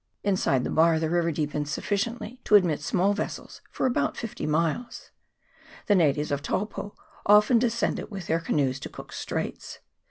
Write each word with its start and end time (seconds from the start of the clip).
Inside 0.23 0.63
the 0.63 0.71
bar 0.71 0.97
the 0.99 1.11
river 1.11 1.31
deepens 1.31 1.69
sufficiently 1.71 2.41
to 2.45 2.55
admit 2.55 2.81
small 2.81 3.13
vessels 3.13 3.61
for 3.69 3.85
about 3.85 4.17
fifty 4.17 4.47
miles. 4.47 5.11
The 5.85 5.93
natives 5.93 6.31
of 6.31 6.41
Taupo 6.41 6.95
often 7.27 7.59
descend 7.59 7.99
it 7.99 8.09
with 8.09 8.25
their 8.25 8.39
canoes 8.39 8.79
to 8.79 8.89
Cook's 8.89 9.19
Straits. 9.19 9.77